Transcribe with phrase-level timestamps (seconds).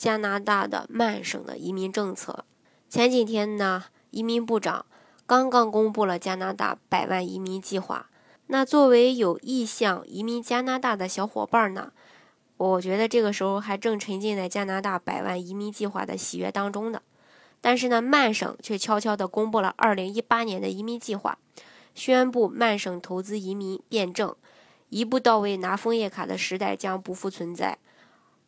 [0.00, 2.46] 加拿大的曼省的移民政策，
[2.88, 4.86] 前几天呢，移民部长
[5.26, 8.08] 刚刚公布了加拿大百万移民计划。
[8.46, 11.92] 那作为有意向移民加拿大的小伙伴呢，
[12.56, 17.02] 我觉得这个时候还正沉浸在加拿大百万移民计划的喜悦当中呢。
[17.60, 21.36] 但是呢，曼省却悄悄地公布了2018年的移民计划，
[21.94, 24.34] 宣布曼省投资移民变正，
[24.88, 27.76] 一步到位拿枫叶卡的时代将不复存在，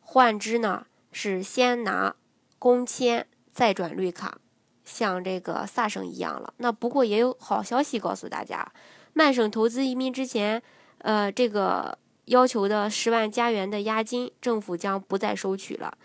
[0.01, 0.87] 换之呢？
[1.13, 2.17] 是先拿
[2.59, 4.39] 工签再转绿卡，
[4.83, 6.55] 像这个萨省一样了。
[6.57, 8.73] 那不过也有好消息告诉大家，
[9.13, 10.63] 曼省投资移民之前，
[10.99, 15.97] 呃，这个要求的十万加元的押金，政府将不再收取了。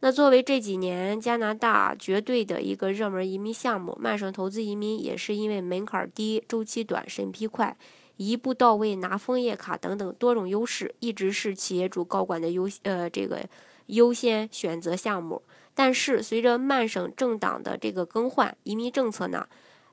[0.00, 7.76] 那作为这几年加拿大绝对的一个热门移民项目，曼省投资移民也是因为门槛低、周期短、审批快、
[8.16, 13.44] 一步到位拿枫叶卡等等多种优势，一直是企业主高管的优呃这个。
[13.86, 15.42] 优先选择项目，
[15.74, 19.46] 但是随着曼省政党的这个更换，移民政策呢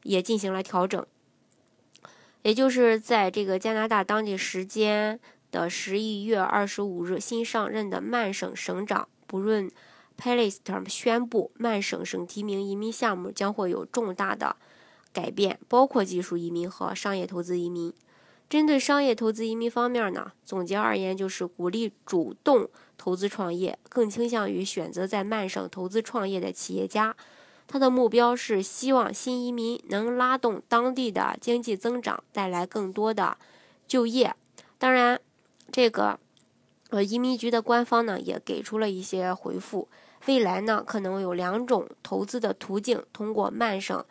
[0.04, 1.06] 也进行了调整。
[2.42, 5.20] 也就是在这个加拿大当地时间
[5.52, 9.70] 的十一月二十五日，新上任的曼省省长布润·
[10.16, 14.56] 佩雷斯特宣布，曼省省提名移民项目将会有重大的
[15.12, 17.94] 改变，包括技术移民和商业投资移民。
[18.50, 27.16] 针对商业投资移民方面呢，总结而言就是鼓励主动投资创业，更倾向于选择在曼省投资创业的企业家。
[27.67, 33.38] 他的目标是希望新移民能拉动当地的经济增长，带来更多的
[33.88, 34.33] 就业。
[34.80, 35.22] 当然，
[35.71, 36.20] 这个
[36.89, 39.88] 呃移民局的官方呢也给出了一些回复，
[40.26, 44.04] 未来呢可能有两种投资的途径，通过曼省。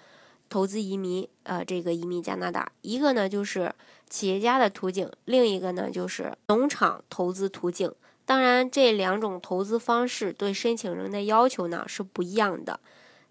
[0.48, 3.74] 投资移民，呃，这个移民加拿大，一个呢就是
[4.08, 7.92] 企业家的途径，另一个呢就是农场投资途径。
[8.24, 12.80] 当然，这两种投资方式对申请人的要求呢是不一样的。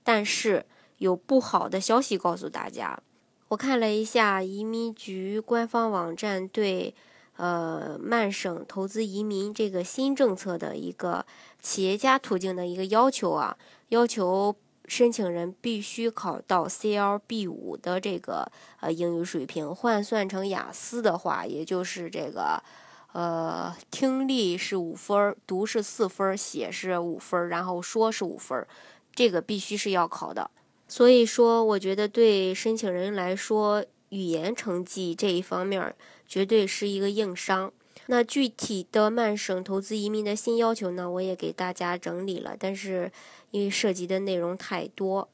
[0.04, 0.66] 但是
[0.98, 3.00] 有不好的消息告诉大家，
[3.48, 6.94] 我看了一下移民局官方网站对
[7.36, 11.26] 呃曼省投资移民这个新政策的一个
[11.62, 13.58] 企业家途径的一个要求啊，
[13.90, 14.56] 要求。
[14.88, 18.50] 申请人必须考到 CLB 五的这个
[18.80, 22.64] 呃英语水平，换算成雅思的话，也就是这个
[23.12, 28.66] 呃听力是五分，读是四分，写是五分，然后说是五分，
[29.14, 30.50] 这个必须是要考的。
[30.88, 35.94] 所以说，我觉得对申请人来说，语言成绩这一方面
[36.26, 37.74] 绝对是一个硬伤。
[38.10, 43.12] 那具体的曼省投资移民的新要求呢，我也给大家整理了，但是
[43.52, 45.28] 因为涉及的内容太多，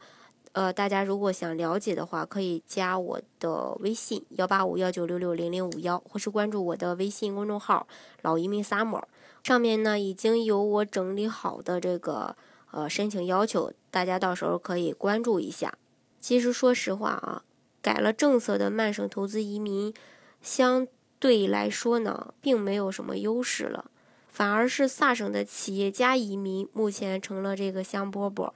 [0.53, 7.87] 呃，大家如果想了解的话，可以加我的微信幺八五幺九六六零零五幺，或是关注我的微信公众号
[8.23, 9.03] “老移民 summer”，
[9.43, 12.35] 上面呢已经有我整理好的这个
[12.71, 15.77] 呃申请要求，大家到时候可以关注一下。
[16.19, 17.43] 其实说实话啊，
[17.83, 19.93] 改了政策的曼省投资移民
[20.41, 20.87] 相。
[21.23, 23.89] 对来说呢，并没有什么优势了，
[24.27, 28.51] 反而是萨省的企业家移民目前成了这个香饽饽。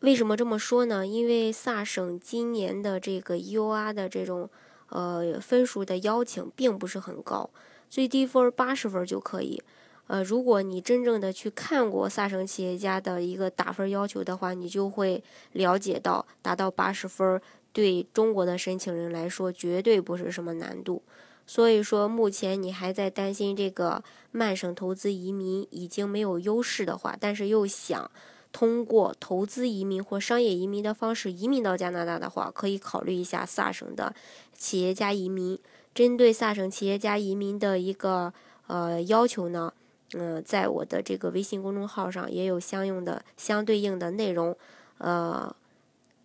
[0.00, 1.06] 为什么这么说呢？
[1.06, 3.92] 因为萨省今年的这个 U.R.
[3.92, 4.48] 的这种
[4.88, 7.50] 呃分数的邀请并不是很高，
[7.90, 9.62] 最低分八十分就可以。
[10.06, 15.22] 呃，如果你真正的去看过萨省企业家的一个打分要求的话，你就会
[15.52, 17.38] 了解到，达到八十分
[17.74, 21.02] 对中国的申请人来说绝对不是什么难度。
[21.46, 24.02] 所以说，目前你还在担心这个
[24.32, 28.10] 曼省投资移民已经没有优势的话，但是又想
[28.52, 34.12] 通过投资移民或商业移民的方式移民到加拿大的话，可以考虑一下萨省的
[34.56, 35.56] 企业家移民。
[35.94, 38.34] 针对萨省企业家移民的一个
[38.66, 39.72] 呃要求呢，
[40.14, 44.56] 嗯，在我的这个微信公众号上也有相应的相对应的内容，
[44.98, 45.54] 呃，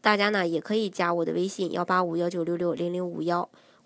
[0.01, 3.47] 大家呢也可以加我的微信幺八五幺九六六零零五幺。